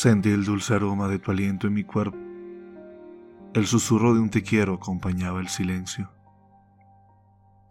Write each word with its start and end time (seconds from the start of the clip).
Sentí 0.00 0.30
el 0.30 0.44
dulce 0.44 0.74
aroma 0.74 1.08
de 1.08 1.18
tu 1.18 1.32
aliento 1.32 1.66
en 1.66 1.74
mi 1.74 1.82
cuerpo. 1.82 2.16
El 3.52 3.66
susurro 3.66 4.14
de 4.14 4.20
un 4.20 4.30
te 4.30 4.44
quiero 4.44 4.74
acompañaba 4.74 5.40
el 5.40 5.48
silencio. 5.48 6.08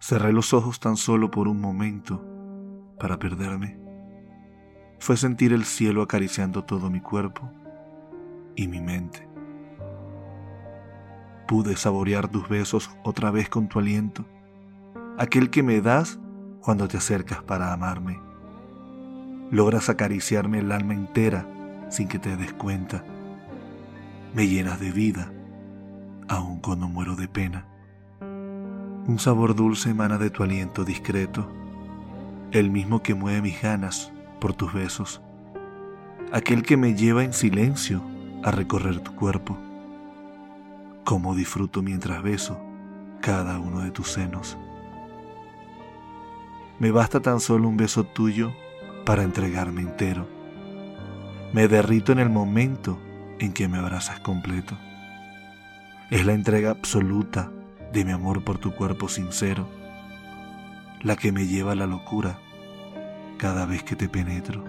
Cerré 0.01 0.33
los 0.33 0.53
ojos 0.53 0.81
tan 0.81 0.97
solo 0.97 1.31
por 1.31 1.47
un 1.47 1.61
momento 1.61 2.21
para 2.99 3.17
perderme. 3.17 3.79
Fue 4.99 5.15
sentir 5.15 5.53
el 5.53 5.63
cielo 5.63 6.01
acariciando 6.01 6.65
todo 6.65 6.89
mi 6.89 6.99
cuerpo 6.99 7.49
y 8.57 8.67
mi 8.67 8.81
mente. 8.81 9.25
Pude 11.47 11.77
saborear 11.77 12.27
tus 12.27 12.49
besos 12.49 12.91
otra 13.05 13.31
vez 13.31 13.47
con 13.47 13.69
tu 13.69 13.79
aliento, 13.79 14.25
aquel 15.17 15.49
que 15.49 15.63
me 15.63 15.79
das 15.79 16.19
cuando 16.59 16.89
te 16.89 16.97
acercas 16.97 17.41
para 17.41 17.71
amarme. 17.71 18.19
Logras 19.49 19.87
acariciarme 19.87 20.59
el 20.59 20.73
alma 20.73 20.93
entera 20.93 21.53
sin 21.89 22.07
que 22.07 22.19
te 22.19 22.35
des 22.35 22.53
cuenta. 22.53 23.03
Me 24.33 24.47
llenas 24.47 24.79
de 24.79 24.91
vida, 24.91 25.31
aun 26.27 26.59
cuando 26.59 26.87
muero 26.87 27.15
de 27.15 27.27
pena. 27.27 27.65
Un 29.07 29.19
sabor 29.19 29.55
dulce 29.55 29.91
emana 29.91 30.17
de 30.17 30.29
tu 30.29 30.43
aliento 30.43 30.83
discreto, 30.83 31.49
el 32.51 32.69
mismo 32.69 33.01
que 33.01 33.13
mueve 33.13 33.41
mis 33.41 33.61
ganas 33.61 34.11
por 34.39 34.53
tus 34.53 34.73
besos, 34.73 35.21
aquel 36.31 36.63
que 36.63 36.77
me 36.77 36.93
lleva 36.93 37.23
en 37.23 37.33
silencio 37.33 38.01
a 38.43 38.51
recorrer 38.51 38.99
tu 38.99 39.15
cuerpo. 39.15 39.57
Cómo 41.05 41.35
disfruto 41.35 41.81
mientras 41.81 42.21
beso 42.21 42.59
cada 43.21 43.59
uno 43.59 43.79
de 43.79 43.91
tus 43.91 44.11
senos. 44.11 44.57
Me 46.79 46.91
basta 46.91 47.21
tan 47.21 47.39
solo 47.39 47.67
un 47.69 47.77
beso 47.77 48.03
tuyo 48.03 48.51
para 49.05 49.23
entregarme 49.23 49.81
entero 49.81 50.36
me 51.53 51.67
derrito 51.67 52.11
en 52.11 52.19
el 52.19 52.29
momento 52.29 52.99
en 53.39 53.53
que 53.53 53.67
me 53.67 53.77
abrazas 53.77 54.19
completo. 54.19 54.77
Es 56.09 56.25
la 56.25 56.33
entrega 56.33 56.71
absoluta 56.71 57.51
de 57.93 58.03
mi 58.03 58.11
amor 58.11 58.43
por 58.43 58.57
tu 58.57 58.73
cuerpo 58.73 59.07
sincero, 59.07 59.67
la 61.01 61.15
que 61.15 61.31
me 61.31 61.47
lleva 61.47 61.71
a 61.71 61.75
la 61.75 61.87
locura 61.87 62.39
cada 63.37 63.65
vez 63.65 63.83
que 63.83 63.95
te 63.95 64.09
penetro. 64.09 64.63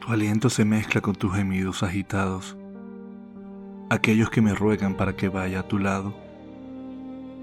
Tu 0.00 0.12
aliento 0.12 0.50
se 0.50 0.64
mezcla 0.64 1.00
con 1.00 1.14
tus 1.14 1.34
gemidos 1.34 1.82
agitados, 1.82 2.56
aquellos 3.90 4.30
que 4.30 4.40
me 4.40 4.54
ruegan 4.54 4.94
para 4.94 5.16
que 5.16 5.28
vaya 5.28 5.60
a 5.60 5.68
tu 5.68 5.78
lado. 5.78 6.14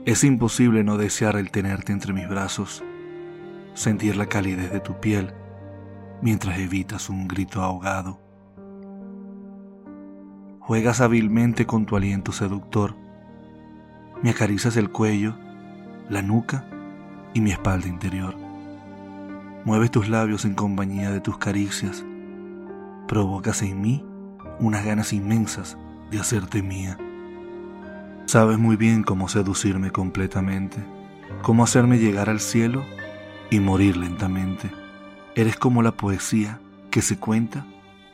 Es 0.06 0.24
imposible 0.24 0.84
no 0.84 0.98
desear 0.98 1.36
el 1.36 1.52
tenerte 1.52 1.92
entre 1.92 2.14
mis 2.14 2.30
brazos, 2.30 2.84
sentir 3.74 4.16
la 4.16 4.28
calidez 4.28 4.72
de 4.72 4.80
tu 4.80 5.00
piel 5.00 5.34
mientras 6.26 6.58
evitas 6.58 7.12
un 7.12 7.28
grito 7.28 7.62
ahogado. 7.62 8.20
Juegas 10.60 11.00
hábilmente 11.00 11.68
con 11.68 11.86
tu 11.86 11.96
aliento 11.96 12.32
seductor. 12.32 12.96
Me 14.24 14.32
acaricias 14.32 14.76
el 14.76 14.90
cuello, 14.90 15.36
la 16.10 16.24
nuca 16.24 16.68
y 17.36 17.42
mi 17.42 17.52
espalda 17.52 17.88
interior. 17.88 18.36
Mueves 19.66 19.92
tus 19.92 20.10
labios 20.10 20.46
en 20.46 20.56
compañía 20.56 21.12
de 21.12 21.22
tus 21.22 21.38
caricias. 21.38 22.04
Provocas 23.08 23.62
en 23.62 23.80
mí 23.80 24.04
unas 24.60 24.84
ganas 24.84 25.14
inmensas 25.14 25.78
de 26.10 26.20
hacerte 26.20 26.64
mía. 26.64 26.98
Sabes 28.26 28.58
muy 28.58 28.78
bien 28.78 29.04
cómo 29.04 29.30
seducirme 29.30 29.92
completamente, 29.92 30.78
cómo 31.44 31.64
hacerme 31.64 32.00
llegar 32.00 32.32
al 32.32 32.40
cielo 32.40 32.84
y 33.52 33.60
morir 33.60 33.96
lentamente. 33.96 34.85
Eres 35.36 35.58
como 35.58 35.84
la 35.84 35.92
poesía 35.98 36.62
que 36.90 37.02
se 37.02 37.18
cuenta 37.18 37.66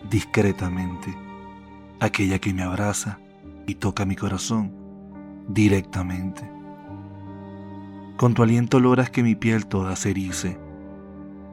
discretamente, 0.09 1.15
aquella 1.99 2.39
que 2.39 2.51
me 2.51 2.63
abraza 2.63 3.19
y 3.67 3.75
toca 3.75 4.05
mi 4.05 4.15
corazón 4.15 4.73
directamente. 5.47 6.49
Con 8.17 8.33
tu 8.33 8.41
aliento 8.41 8.79
logras 8.79 9.11
que 9.11 9.21
mi 9.21 9.35
piel 9.35 9.67
toda 9.67 9.95
se 9.95 10.09
erice, 10.09 10.57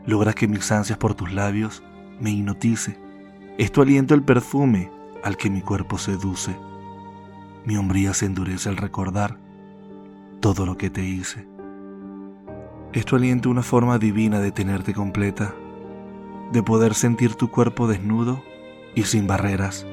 logras 0.07 0.35
que 0.35 0.49
mis 0.49 0.73
ansias 0.73 0.99
por 0.99 1.15
tus 1.15 1.33
labios 1.33 1.83
me 2.19 2.31
hipnotice. 2.31 2.99
Es 3.59 3.71
tu 3.71 3.83
aliento 3.83 4.15
el 4.15 4.23
perfume 4.23 4.91
al 5.23 5.37
que 5.37 5.51
mi 5.51 5.61
cuerpo 5.61 5.99
seduce. 5.99 6.57
Mi 7.67 7.77
hombría 7.77 8.15
se 8.15 8.25
endurece 8.25 8.71
al 8.71 8.79
recordar 8.79 9.37
todo 10.41 10.65
lo 10.65 10.79
que 10.79 10.89
te 10.89 11.05
hice. 11.05 11.47
Es 12.93 13.05
tu 13.05 13.17
aliento 13.17 13.51
una 13.51 13.63
forma 13.63 13.99
divina 13.99 14.41
de 14.41 14.51
tenerte 14.51 14.95
completa, 14.95 15.55
de 16.53 16.63
poder 16.63 16.95
sentir 16.95 17.35
tu 17.35 17.51
cuerpo 17.51 17.87
desnudo 17.87 18.43
y 18.95 19.03
sin 19.03 19.27
barreras. 19.27 19.87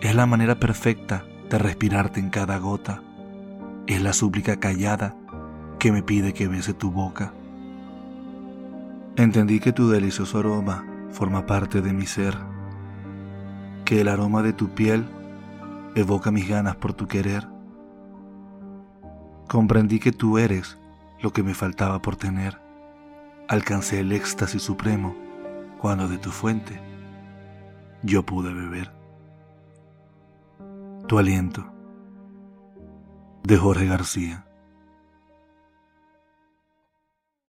Es 0.00 0.14
la 0.14 0.24
manera 0.24 0.58
perfecta 0.58 1.26
de 1.50 1.58
respirarte 1.58 2.18
en 2.18 2.30
cada 2.30 2.56
gota. 2.56 3.02
Es 3.86 4.00
la 4.00 4.14
súplica 4.14 4.56
callada 4.56 5.14
que 5.78 5.92
me 5.92 6.02
pide 6.02 6.32
que 6.32 6.48
bese 6.48 6.72
tu 6.72 6.90
boca. 6.90 7.34
Entendí 9.16 9.60
que 9.60 9.72
tu 9.72 9.90
delicioso 9.90 10.38
aroma 10.38 10.86
forma 11.10 11.44
parte 11.44 11.82
de 11.82 11.92
mi 11.92 12.06
ser, 12.06 12.34
que 13.84 14.00
el 14.00 14.08
aroma 14.08 14.42
de 14.42 14.54
tu 14.54 14.70
piel 14.70 15.04
evoca 15.94 16.30
mis 16.30 16.48
ganas 16.48 16.76
por 16.76 16.94
tu 16.94 17.06
querer. 17.06 17.46
Comprendí 19.48 19.98
que 19.98 20.12
tú 20.12 20.38
eres 20.38 20.79
lo 21.20 21.32
que 21.32 21.42
me 21.42 21.54
faltaba 21.54 22.00
por 22.02 22.16
tener. 22.16 22.60
Alcancé 23.48 24.00
el 24.00 24.12
éxtasis 24.12 24.62
supremo 24.62 25.16
cuando 25.78 26.08
de 26.08 26.18
tu 26.18 26.30
fuente 26.30 26.80
yo 28.02 28.24
pude 28.24 28.52
beber. 28.52 28.92
Tu 31.06 31.18
aliento 31.18 31.72
de 33.42 33.56
Jorge 33.56 33.86
García. 33.86 34.46